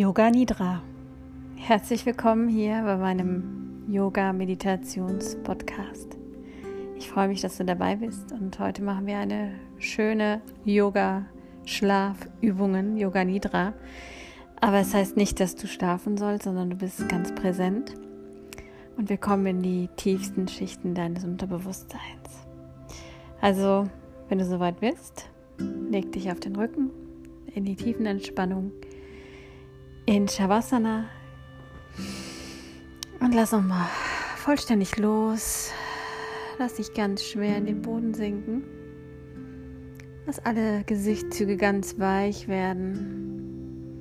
Yoga 0.00 0.30
Nidra. 0.30 0.80
Herzlich 1.56 2.06
willkommen 2.06 2.48
hier 2.48 2.80
bei 2.84 2.96
meinem 2.96 3.84
Yoga 3.86 4.32
Meditations 4.32 5.36
Podcast. 5.42 6.16
Ich 6.96 7.10
freue 7.10 7.28
mich, 7.28 7.42
dass 7.42 7.58
du 7.58 7.66
dabei 7.66 7.96
bist 7.96 8.32
und 8.32 8.58
heute 8.58 8.82
machen 8.82 9.06
wir 9.06 9.18
eine 9.18 9.52
schöne 9.76 10.40
Yoga 10.64 11.26
Schlafübungen, 11.66 12.96
Yoga 12.96 13.26
Nidra. 13.26 13.74
Aber 14.58 14.78
es 14.78 14.94
heißt 14.94 15.18
nicht, 15.18 15.38
dass 15.38 15.54
du 15.54 15.66
schlafen 15.66 16.16
sollst, 16.16 16.44
sondern 16.44 16.70
du 16.70 16.76
bist 16.76 17.06
ganz 17.10 17.34
präsent. 17.34 17.94
Und 18.96 19.10
wir 19.10 19.18
kommen 19.18 19.44
in 19.44 19.62
die 19.62 19.90
tiefsten 19.96 20.48
Schichten 20.48 20.94
deines 20.94 21.24
Unterbewusstseins. 21.24 22.46
Also, 23.42 23.84
wenn 24.30 24.38
du 24.38 24.46
soweit 24.46 24.80
bist, 24.80 25.28
leg 25.90 26.10
dich 26.12 26.32
auf 26.32 26.40
den 26.40 26.56
Rücken 26.56 26.88
in 27.54 27.66
die 27.66 27.76
tiefen 27.76 28.06
Entspannung 28.06 28.72
in 30.10 30.26
Shavasana 30.26 31.04
und 33.20 33.32
lass 33.32 33.52
nochmal 33.52 33.86
vollständig 34.34 34.96
los. 34.96 35.70
Lass 36.58 36.74
dich 36.74 36.94
ganz 36.94 37.22
schwer 37.22 37.56
in 37.56 37.66
den 37.66 37.80
Boden 37.80 38.12
sinken. 38.12 38.64
Lass 40.26 40.40
alle 40.40 40.82
Gesichtszüge 40.82 41.56
ganz 41.56 42.00
weich 42.00 42.48
werden. 42.48 44.00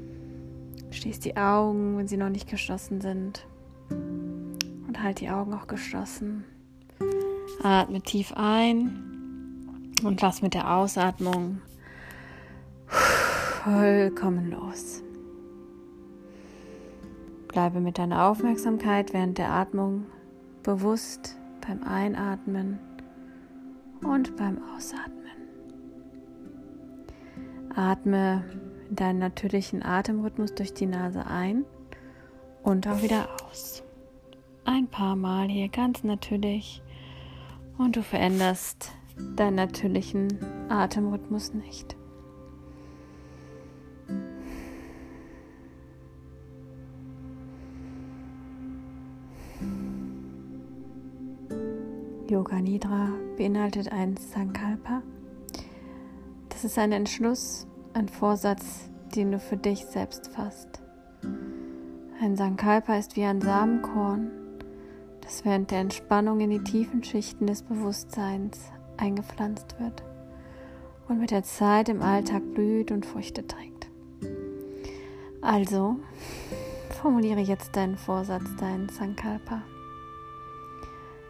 Schließ 0.90 1.20
die 1.20 1.38
Augen, 1.38 2.00
wenn 2.00 2.08
sie 2.08 2.18
noch 2.18 2.30
nicht 2.30 2.50
geschlossen 2.50 3.02
sind. 3.02 3.46
Und 3.92 5.04
halt 5.04 5.20
die 5.20 5.30
Augen 5.30 5.54
auch 5.54 5.68
geschlossen. 5.68 6.44
Atme 7.62 8.02
tief 8.02 8.34
ein 8.36 9.94
und 10.04 10.20
lass 10.22 10.42
mit 10.42 10.56
der 10.56 10.76
Ausatmung 10.76 11.62
vollkommen 12.88 14.50
los. 14.50 15.04
Bleibe 17.50 17.80
mit 17.80 17.98
deiner 17.98 18.28
Aufmerksamkeit 18.28 19.12
während 19.12 19.40
der 19.40 19.52
Atmung 19.52 20.06
bewusst 20.62 21.36
beim 21.68 21.84
Einatmen 21.84 22.80
und 24.04 24.38
beim 24.38 24.60
Ausatmen. 24.76 25.16
Atme 27.76 28.46
in 28.90 28.96
deinen 28.96 29.20
natürlichen 29.20 29.84
Atemrhythmus 29.84 30.54
durch 30.54 30.74
die 30.74 30.86
Nase 30.86 31.26
ein 31.26 31.66
und 32.62 32.88
auch 32.88 33.02
wieder 33.02 33.28
aus. 33.50 33.84
Ein 34.66 34.88
paar 34.88 35.16
Mal 35.16 35.48
hier 35.48 35.70
ganz 35.70 36.04
natürlich 36.04 36.84
und 37.80 37.96
du 37.96 38.04
veränderst 38.04 38.92
deinen 39.36 39.56
natürlichen 39.56 40.38
Atemrhythmus 40.70 41.54
nicht. 41.54 41.99
Yoga 52.30 52.62
Nidra 52.62 53.10
beinhaltet 53.38 53.92
ein 53.92 54.16
Sankalpa. 54.16 55.02
Das 56.50 56.64
ist 56.64 56.78
ein 56.78 56.92
Entschluss, 56.92 57.66
ein 57.94 58.08
Vorsatz, 58.08 58.88
den 59.16 59.32
du 59.32 59.40
für 59.40 59.58
dich 59.58 59.86
selbst 59.88 60.28
fasst. 60.28 60.80
Ein 62.22 62.36
Sankalpa 62.36 62.98
ist 62.98 63.16
wie 63.16 63.24
ein 63.24 63.42
Samenkorn, 63.42 64.30
das 65.22 65.44
während 65.44 65.72
der 65.72 65.80
Entspannung 65.80 66.40
in 66.40 66.52
die 66.52 66.64
tiefen 66.64 67.04
Schichten 67.04 67.48
des 67.48 67.64
Bewusstseins 67.64 68.60
eingepflanzt 68.98 69.80
wird 69.80 70.04
und 71.08 71.20
mit 71.20 71.32
der 71.32 71.42
Zeit 71.42 71.90
im 71.90 72.04
Alltag 72.04 72.44
blüht 72.54 72.92
und 72.92 73.08
Früchte 73.08 73.48
trägt. 73.48 73.90
Also, 75.42 75.96
formuliere 77.02 77.40
jetzt 77.40 77.76
deinen 77.76 77.98
Vorsatz, 77.98 78.56
deinen 78.60 78.88
Sankalpa. 78.90 79.64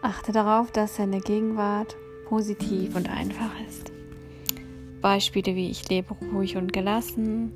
Achte 0.01 0.31
darauf, 0.31 0.71
dass 0.71 0.95
deine 0.95 1.19
Gegenwart 1.19 1.95
positiv 2.27 2.95
und 2.95 3.09
einfach 3.09 3.51
ist. 3.67 3.91
Beispiele 5.01 5.55
wie 5.55 5.69
ich 5.69 5.89
lebe 5.89 6.15
ruhig 6.33 6.57
und 6.57 6.71
gelassen, 6.73 7.51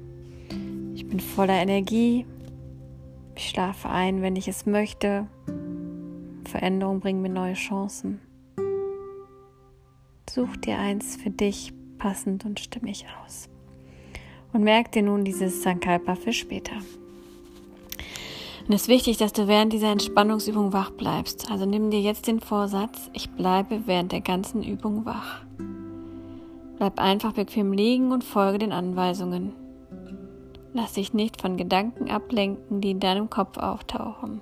ich 0.94 1.08
bin 1.08 1.20
voller 1.20 1.62
Energie, 1.62 2.26
ich 3.36 3.50
schlafe 3.50 3.90
ein, 3.90 4.22
wenn 4.22 4.36
ich 4.36 4.48
es 4.48 4.66
möchte, 4.66 5.28
Veränderungen 6.46 7.00
bringen 7.00 7.22
mir 7.22 7.30
neue 7.30 7.54
Chancen. 7.54 8.20
Such 10.30 10.58
dir 10.58 10.78
eins 10.78 11.16
für 11.16 11.30
dich 11.30 11.74
passend 11.98 12.46
und 12.46 12.60
stimmig 12.60 13.06
aus. 13.24 13.50
Und 14.52 14.64
merk 14.64 14.92
dir 14.92 15.04
nun 15.04 15.24
dieses 15.24 15.64
Sankalpa 15.64 16.16
für 16.16 16.34
später. 16.34 16.76
Und 18.68 18.74
es 18.74 18.84
ist 18.84 18.88
wichtig, 18.88 19.18
dass 19.18 19.34
du 19.34 19.48
während 19.48 19.74
dieser 19.74 19.92
Entspannungsübung 19.92 20.72
wach 20.72 20.92
bleibst. 20.92 21.52
Also 21.52 21.66
nimm 21.66 21.92
dir 21.92 22.00
jetzt 22.00 22.28
den 22.28 22.40
Vorsatz, 22.40 23.10
ich 23.12 23.30
bleibe 23.30 23.82
während 23.86 24.14
der 24.14 24.22
ganzen 24.22 24.64
Übung 24.64 25.06
wach. 25.06 25.42
Bleib 26.78 27.00
einfach 27.00 27.34
bequem 27.34 27.74
liegen 27.74 28.12
und 28.12 28.24
folge 28.24 28.60
den 28.60 28.72
Anweisungen. 28.72 29.54
Lass 30.74 30.94
dich 30.94 31.14
nicht 31.14 31.42
von 31.42 31.58
Gedanken 31.58 32.10
ablenken, 32.10 32.82
die 32.82 32.92
in 32.92 33.00
deinem 33.00 33.30
Kopf 33.30 33.58
auftauchen. 33.58 34.42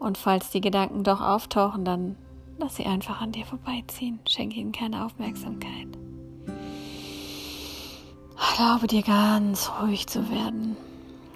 Und 0.00 0.18
falls 0.18 0.50
die 0.50 0.60
Gedanken 0.60 1.04
doch 1.04 1.20
auftauchen, 1.20 1.84
dann 1.84 2.16
lass 2.58 2.76
sie 2.76 2.86
einfach 2.86 3.20
an 3.20 3.30
dir 3.30 3.44
vorbeiziehen. 3.44 4.18
Schenke 4.26 4.58
ihnen 4.58 4.72
keine 4.72 5.04
Aufmerksamkeit. 5.04 5.86
Erlaube 8.58 8.88
dir 8.88 9.02
ganz 9.02 9.70
ruhig 9.80 10.08
zu 10.08 10.28
werden. 10.30 10.76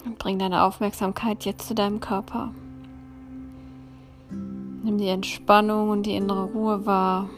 Und 0.07 0.19
bring 0.19 0.39
deine 0.39 0.63
Aufmerksamkeit 0.63 1.45
jetzt 1.45 1.67
zu 1.67 1.75
deinem 1.75 2.01
Körper. 2.01 2.53
Nimm 4.31 4.99
die 4.99 5.09
Entspannung 5.09 5.91
und 5.91 6.05
die 6.05 6.15
innere 6.15 6.45
Ruhe 6.45 6.87
wahr. 6.87 7.29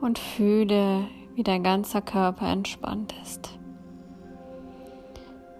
Und 0.00 0.18
fühle, 0.18 1.06
wie 1.34 1.42
dein 1.42 1.62
ganzer 1.62 2.00
Körper 2.00 2.48
entspannt 2.48 3.14
ist. 3.22 3.58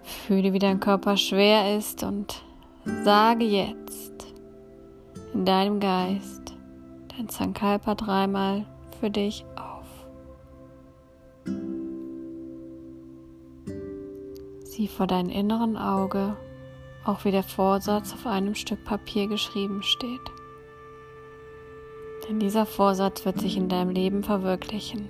Fühle, 0.01 0.51
wie 0.51 0.59
dein 0.59 0.79
Körper 0.79 1.15
schwer 1.15 1.77
ist 1.77 2.01
und 2.03 2.41
sage 3.03 3.45
jetzt 3.45 4.33
in 5.33 5.45
deinem 5.45 5.79
Geist 5.79 6.41
dein 7.15 7.29
Sankalpa 7.29 7.95
dreimal 7.95 8.65
für 8.99 9.09
dich 9.09 9.45
Sieh 14.71 14.87
vor 14.87 15.05
deinem 15.05 15.29
inneren 15.29 15.75
Auge, 15.75 16.37
auch 17.03 17.25
wie 17.25 17.31
der 17.31 17.43
Vorsatz 17.43 18.13
auf 18.13 18.25
einem 18.25 18.55
Stück 18.55 18.85
Papier 18.85 19.27
geschrieben 19.27 19.83
steht. 19.83 20.21
Denn 22.25 22.39
dieser 22.39 22.65
Vorsatz 22.65 23.25
wird 23.25 23.41
sich 23.41 23.57
in 23.57 23.67
deinem 23.67 23.89
Leben 23.89 24.23
verwirklichen. 24.23 25.09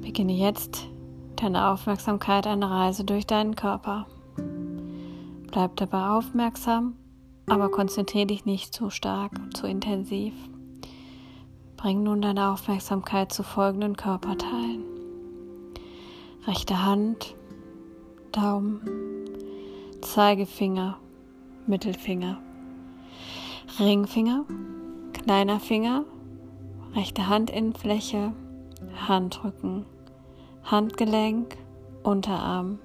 Beginne 0.00 0.32
jetzt 0.32 0.88
deine 1.36 1.68
Aufmerksamkeit 1.68 2.48
eine 2.48 2.68
Reise 2.68 3.04
durch 3.04 3.24
deinen 3.24 3.54
Körper. 3.54 4.08
Bleib 5.52 5.76
dabei 5.76 6.08
aufmerksam, 6.08 6.96
aber 7.46 7.70
konzentriere 7.70 8.26
dich 8.26 8.46
nicht 8.46 8.74
zu 8.74 8.90
stark 8.90 9.30
zu 9.54 9.68
intensiv. 9.68 10.34
Bring 11.76 12.02
nun 12.02 12.20
deine 12.20 12.50
Aufmerksamkeit 12.50 13.32
zu 13.32 13.44
folgenden 13.44 13.96
Körperteilen 13.96 14.79
rechte 16.46 16.84
Hand, 16.84 17.36
Daumen, 18.32 18.80
Zeigefinger, 20.00 20.98
Mittelfinger, 21.66 22.40
Ringfinger, 23.78 24.44
kleiner 25.12 25.60
Finger, 25.60 26.04
rechte 26.94 27.28
Handinnenfläche, 27.28 28.32
Handrücken, 29.08 29.84
Handgelenk, 30.64 31.56
Unterarm, 32.02 32.78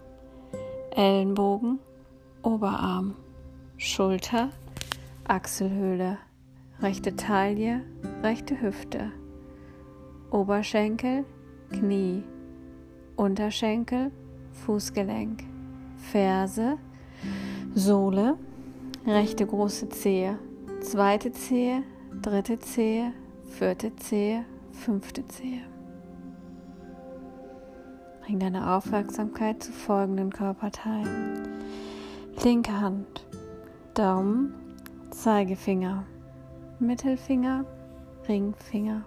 Ellenbogen, 0.92 1.80
Oberarm, 2.44 3.16
Schulter, 3.78 4.50
Achselhöhle, 5.28 6.18
rechte 6.82 7.16
Taille, 7.16 7.84
rechte 8.22 8.62
Hüfte, 8.62 9.12
Oberschenkel, 10.32 11.26
Knie, 11.72 12.24
Unterschenkel, 13.16 14.12
Fußgelenk, 14.66 15.44
Ferse, 15.98 16.78
Sohle, 17.74 18.38
rechte 19.06 19.46
große 19.46 19.90
Zehe, 19.90 20.38
zweite 20.82 21.32
Zehe, 21.32 21.84
dritte 22.22 22.60
Zehe, 22.60 23.14
vierte 23.50 23.96
Zehe, 23.96 24.46
fünfte 24.72 25.26
Zehe. 25.28 25.62
Bring 28.26 28.40
deine 28.40 28.76
Aufmerksamkeit 28.76 29.62
zu 29.62 29.72
folgenden 29.72 30.32
Körperteilen. 30.32 31.48
Linke 32.44 32.80
Hand, 32.80 33.26
Daumen, 33.94 34.54
Zeigefinger, 35.12 36.04
Mittelfinger, 36.80 37.66
Ringfinger, 38.28 39.06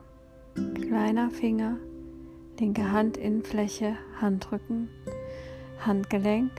kleiner 0.54 1.30
Finger, 1.30 1.76
linke 2.58 2.92
Handinnenfläche, 2.92 3.96
Handrücken, 4.20 4.88
Handgelenk, 5.84 6.50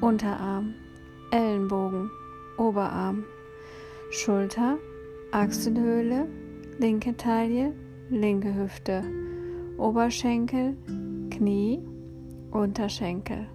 Unterarm, 0.00 0.74
Ellenbogen, 1.30 2.10
Oberarm, 2.58 3.24
Schulter, 4.10 4.78
Achselhöhle, 5.32 6.28
linke 6.78 7.16
Taille, 7.16 7.72
linke 8.10 8.54
Hüfte, 8.54 9.02
Oberschenkel, 9.78 10.76
Knie, 11.30 11.80
Unterschenkel, 12.50 13.46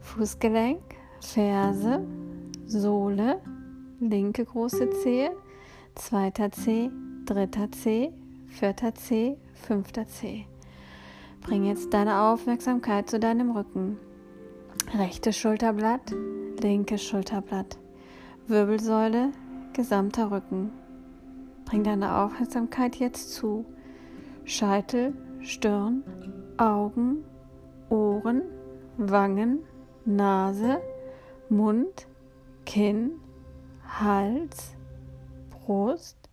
Fußgelenk, 0.00 0.82
Ferse, 1.20 2.04
Sohle, 2.66 3.40
linke 4.00 4.44
große 4.44 4.90
Zehe, 5.02 5.30
zweiter 5.94 6.50
Zeh, 6.50 6.90
dritter 7.26 7.70
Zeh, 7.70 8.10
vierter 8.46 8.94
Zeh, 8.94 9.36
fünfter 9.54 10.06
Zeh. 10.06 10.46
Bring 11.42 11.64
jetzt 11.64 11.92
deine 11.92 12.20
Aufmerksamkeit 12.22 13.10
zu 13.10 13.18
deinem 13.18 13.50
Rücken. 13.50 13.98
Rechtes 14.96 15.36
Schulterblatt, 15.36 16.14
linkes 16.62 17.02
Schulterblatt, 17.02 17.78
Wirbelsäule, 18.46 19.32
gesamter 19.72 20.30
Rücken. 20.30 20.70
Bring 21.64 21.82
deine 21.82 22.16
Aufmerksamkeit 22.16 22.96
jetzt 22.96 23.32
zu 23.34 23.64
Scheitel, 24.44 25.14
Stirn, 25.40 26.04
Augen, 26.58 27.24
Ohren, 27.90 28.42
Wangen, 28.96 29.64
Nase, 30.04 30.80
Mund, 31.48 32.06
Kinn, 32.64 33.12
Hals, 33.84 34.76
Brust 35.50 36.30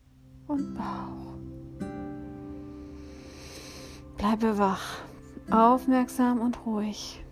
und 0.47 0.75
Bauch. 0.75 1.38
Bleibe 4.19 4.57
wach, 4.57 4.97
aufmerksam 5.49 6.41
und 6.41 6.65
ruhig. 6.65 7.23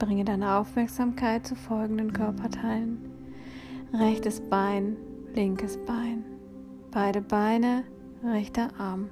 Bringe 0.00 0.24
deine 0.24 0.56
Aufmerksamkeit 0.56 1.46
zu 1.46 1.54
folgenden 1.54 2.12
Körperteilen. 2.12 2.98
Rechtes 3.94 4.40
Bein, 4.40 4.96
linkes 5.32 5.78
Bein. 5.86 6.24
Beide 6.90 7.20
Beine, 7.20 7.84
rechter 8.24 8.70
Arm. 8.76 9.08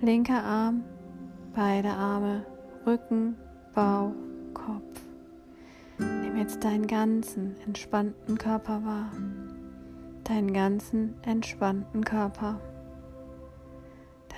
Linker 0.00 0.42
Arm, 0.42 0.82
beide 1.54 1.90
Arme, 1.90 2.44
Rücken, 2.84 3.36
Bauch, 3.76 4.10
Kopf. 4.54 5.02
Nimm 5.98 6.36
jetzt 6.36 6.64
deinen 6.64 6.88
ganzen 6.88 7.54
entspannten 7.64 8.38
Körper 8.38 8.84
wahr. 8.84 9.12
Deinen 10.24 10.52
ganzen 10.52 11.14
entspannten 11.22 12.04
Körper 12.04 12.58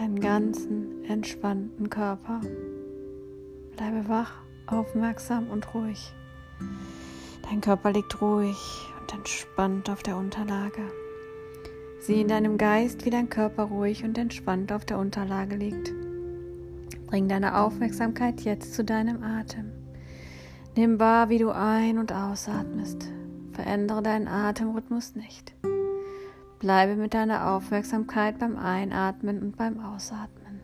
deinen 0.01 0.21
ganzen 0.21 1.05
entspannten 1.05 1.91
Körper. 1.91 2.41
Bleibe 3.77 4.09
wach, 4.09 4.33
aufmerksam 4.67 5.51
und 5.51 5.75
ruhig. 5.75 6.15
Dein 7.43 7.61
Körper 7.61 7.93
liegt 7.93 8.23
ruhig 8.23 8.57
und 8.99 9.13
entspannt 9.13 9.91
auf 9.91 10.03
der 10.03 10.17
Unterlage. 10.17 10.81
Sieh 12.01 12.23
in 12.23 12.29
deinem 12.29 12.57
Geist, 12.57 13.05
wie 13.05 13.11
dein 13.11 13.29
Körper 13.29 13.65
ruhig 13.65 14.03
und 14.03 14.17
entspannt 14.17 14.73
auf 14.73 14.87
der 14.87 14.99
Unterlage 14.99 15.57
liegt. 15.57 15.93
Bring 17.07 17.29
deine 17.29 17.61
Aufmerksamkeit 17.61 18.41
jetzt 18.41 18.73
zu 18.73 18.83
deinem 18.85 19.23
Atem. 19.23 19.71
Nimm 20.77 20.99
wahr, 20.99 21.29
wie 21.29 21.39
du 21.39 21.51
ein- 21.51 21.99
und 21.99 22.11
ausatmest. 22.11 23.07
Verändere 23.53 24.03
deinen 24.03 24.29
Atemrhythmus 24.29 25.15
nicht. 25.15 25.53
Bleibe 26.61 26.95
mit 26.95 27.15
deiner 27.15 27.53
Aufmerksamkeit 27.53 28.39
beim 28.39 28.59
Einatmen 28.59 29.41
und 29.41 29.57
beim 29.57 29.81
Ausatmen. 29.83 30.61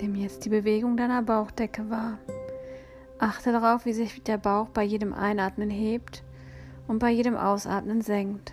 Nimm 0.00 0.14
jetzt 0.14 0.44
die 0.44 0.50
Bewegung 0.50 0.96
deiner 0.96 1.22
Bauchdecke 1.22 1.90
wahr. 1.90 2.18
Achte 3.18 3.50
darauf, 3.50 3.86
wie 3.86 3.92
sich 3.92 4.22
der 4.22 4.38
Bauch 4.38 4.68
bei 4.68 4.84
jedem 4.84 5.12
Einatmen 5.12 5.68
hebt 5.68 6.22
und 6.86 6.98
bei 6.98 7.10
jedem 7.10 7.36
Ausatmen 7.36 8.00
senkt. 8.02 8.52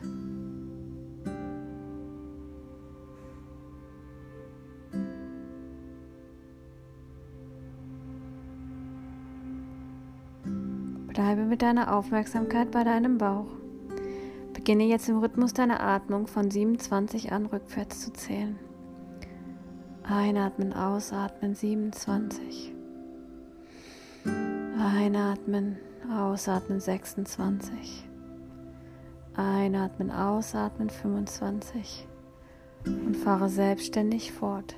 Bleibe 11.07 11.44
mit 11.44 11.62
deiner 11.62 11.95
Aufmerksamkeit 11.95 12.72
bei 12.72 12.83
deinem 12.83 13.18
Bauch. 13.18 13.48
Beginne 14.54 14.83
jetzt 14.86 15.10
im 15.10 15.19
Rhythmus 15.19 15.54
deiner 15.54 15.81
Atmung 15.81 16.28
von 16.28 16.50
27 16.50 17.31
an 17.31 17.45
rückwärts 17.45 18.01
zu 18.01 18.13
zählen. 18.13 18.57
Einatmen, 20.04 20.74
ausatmen 20.74 21.56
27. 21.56 22.74
Einatmen, 24.78 25.78
ausatmen 26.12 26.80
26. 26.80 28.10
Einatmen, 29.36 30.12
ausatmen 30.12 30.89
25 30.89 32.07
und 32.86 33.16
fahre 33.16 33.50
selbstständig 33.50 34.31
fort. 34.31 34.75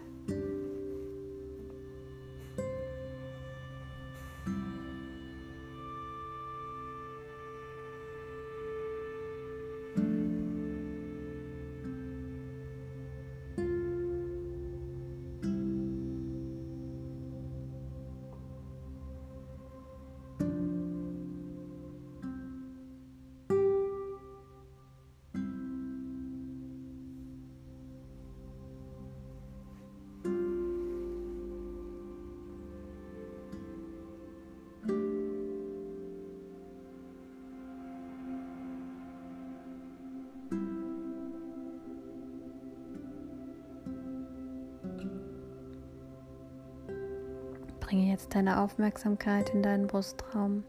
Bringe 47.94 48.10
jetzt 48.10 48.34
deine 48.34 48.60
Aufmerksamkeit 48.60 49.52
in 49.52 49.62
deinen 49.62 49.86
Brustraum. 49.86 50.64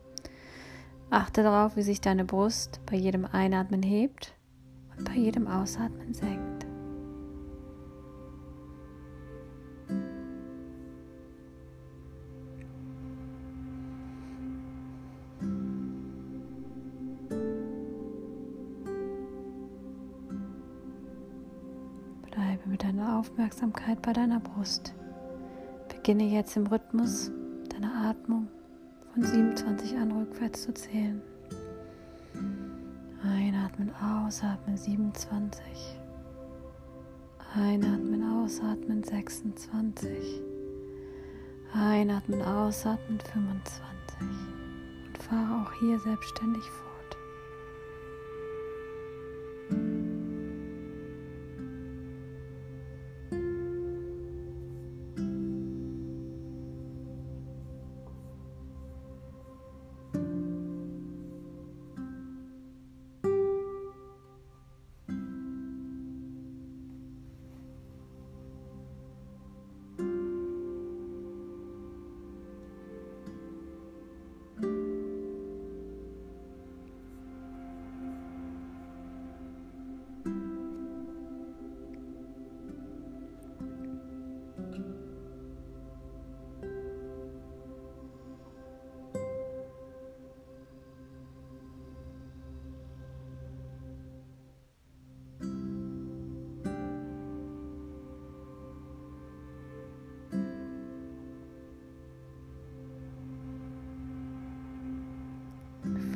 Achte 1.09 1.43
darauf, 1.43 1.75
wie 1.75 1.81
sich 1.81 2.03
deine 2.03 2.27
Brust 2.27 2.81
bei 2.85 2.97
jedem 2.97 3.25
Einatmen 3.25 3.83
hebt 3.83 4.35
und 4.99 5.07
bei 5.07 5.15
jedem 5.15 5.49
Ausatmen 5.49 6.13
senkt. 6.13 6.67
Bleibe 22.31 22.69
mit 22.69 22.83
deiner 22.83 23.19
Aufmerksamkeit 23.19 24.03
bei 24.03 24.13
deiner 24.13 24.41
Brust. 24.41 24.95
Beginne 26.05 26.25
jetzt 26.25 26.55
im 26.59 26.67
Rhythmus 26.67 27.31
deiner 27.71 28.11
Atmung 28.11 28.47
von 29.15 29.23
27 29.23 29.97
an 29.97 30.13
rückwärts 30.13 30.65
zu 30.65 30.75
zählen. 30.75 31.23
Einatmen, 33.23 33.91
ausatmen 33.95 34.77
27. 34.77 35.63
Einatmen, 37.55 38.23
ausatmen 38.23 39.03
26. 39.03 40.43
Einatmen, 41.73 42.43
ausatmen 42.43 43.19
25. 43.21 44.21
Und 45.07 45.19
fahre 45.23 45.63
auch 45.63 45.73
hier 45.81 45.99
selbstständig 46.01 46.65
fort. 46.65 46.84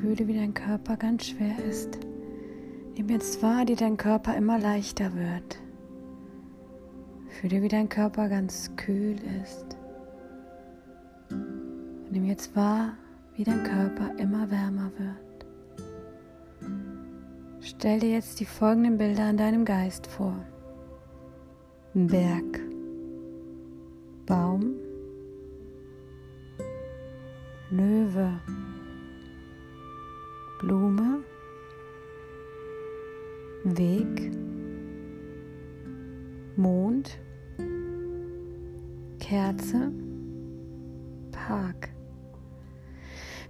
Fühle, 0.01 0.29
wie 0.29 0.35
dein 0.35 0.55
Körper 0.55 0.97
ganz 0.97 1.27
schwer 1.27 1.57
ist. 1.69 1.99
Nimm 2.97 3.09
jetzt 3.09 3.43
wahr, 3.43 3.65
wie 3.67 3.75
dein 3.75 3.97
Körper 3.97 4.37
immer 4.37 4.59
leichter 4.59 5.15
wird. 5.15 5.59
Fühle, 7.29 7.63
wie 7.63 7.69
dein 7.69 7.89
Körper 7.89 8.29
ganz 8.29 8.71
kühl 8.77 9.17
ist. 9.43 9.77
Und 11.31 12.13
nimm 12.13 12.25
jetzt 12.25 12.55
wahr, 12.57 12.95
wie 13.35 13.45
dein 13.45 13.63
Körper 13.63 14.11
immer 14.19 14.51
wärmer 14.51 14.91
wird. 14.99 15.47
Stell 17.61 18.01
dir 18.01 18.11
jetzt 18.11 18.41
die 18.41 18.47
folgenden 18.47 18.99
Bilder 18.99 19.25
an 19.25 19.37
deinem 19.37 19.65
Geist 19.65 20.07
vor. 20.07 20.35
Berg, 21.95 22.61
Baum, 24.27 24.75
Löwe, 27.71 28.31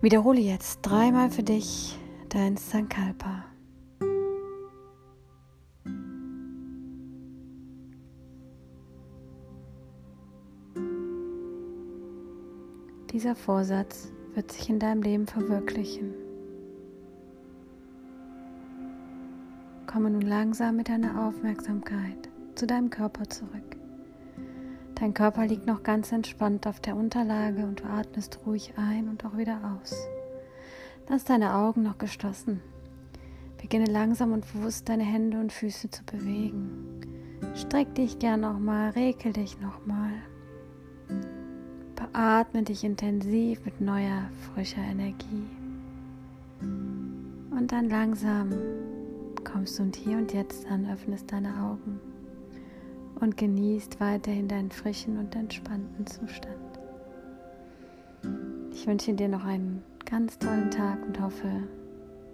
Wiederhole 0.09 0.41
jetzt 0.41 0.81
dreimal 0.81 1.29
für 1.29 1.43
dich 1.43 1.99
dein 2.31 2.57
Sankalpa. 2.57 3.45
Dieser 13.13 13.37
Vorsatz 13.37 14.11
wird 14.33 14.51
sich 14.51 14.71
in 14.71 14.79
deinem 14.79 15.03
Leben 15.03 15.27
verwirklichen. 15.27 16.15
Komme 19.87 20.09
nun 20.09 20.23
langsam 20.23 20.77
mit 20.77 20.89
deiner 20.89 21.29
Aufmerksamkeit 21.29 22.31
zu 22.55 22.67
deinem 22.67 22.89
Körper 22.89 23.29
zurück. 23.29 23.68
Dein 25.01 25.15
Körper 25.15 25.47
liegt 25.47 25.65
noch 25.65 25.85
ganz 25.85 26.11
entspannt 26.11 26.67
auf 26.67 26.81
der 26.81 26.97
Unterlage 26.97 27.63
und 27.63 27.81
du 27.81 27.85
atmest 27.85 28.41
ruhig 28.45 28.73
ein 28.77 29.09
und 29.09 29.25
auch 29.25 29.37
wieder 29.37 29.61
aus. 29.81 29.95
Lass 31.09 31.25
deine 31.25 31.55
Augen 31.55 31.85
noch 31.85 31.99
geschlossen. 31.99 32.61
Beginne 33.61 33.87
langsam 33.87 34.33
und 34.33 34.53
bewusst 34.53 34.89
deine 34.89 35.05
Hände 35.05 35.39
und 35.39 35.53
Füße 35.53 35.89
zu 35.91 36.03
bewegen. 36.05 37.01
Streck 37.55 37.95
dich 37.95 38.19
gern 38.19 38.41
nochmal, 38.41 38.91
rekel 38.91 39.33
dich 39.33 39.61
nochmal. 39.61 40.11
Beatme 41.95 42.65
dich 42.65 42.83
intensiv 42.83 43.65
mit 43.65 43.81
neuer, 43.81 44.29
frischer 44.53 44.83
Energie. 44.83 45.47
Und 46.61 47.71
dann 47.71 47.89
langsam 47.89 48.51
kommst 49.45 49.79
du 49.79 49.85
und 49.85 49.95
hier 49.95 50.19
und 50.19 50.33
jetzt 50.33 50.67
an, 50.67 50.91
öffnest 50.91 51.31
deine 51.31 51.55
Augen 51.63 52.01
und 53.21 53.37
genießt 53.37 54.01
weiterhin 54.01 54.49
deinen 54.49 54.71
frischen 54.71 55.19
und 55.19 55.35
entspannten 55.35 56.07
Zustand. 56.07 56.57
Ich 58.73 58.87
wünsche 58.87 59.13
dir 59.13 59.29
noch 59.29 59.45
einen 59.45 59.83
ganz 60.05 60.39
tollen 60.39 60.71
Tag 60.71 61.05
und 61.07 61.21
hoffe, 61.21 61.51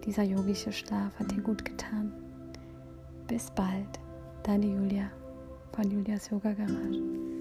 dieser 0.05 0.23
yogische 0.23 0.73
Schlaf 0.73 1.19
hat 1.19 1.31
dir 1.31 1.41
gut 1.41 1.65
getan. 1.65 2.13
Bis 3.27 3.51
bald, 3.51 3.99
deine 4.43 4.67
Julia 4.67 5.11
von 5.73 5.91
Julias 5.91 6.31
Yoga 6.31 6.53
Garage. 6.53 7.34